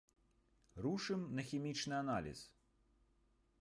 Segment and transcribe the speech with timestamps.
[0.85, 2.39] Рушым на хімічны аналіз.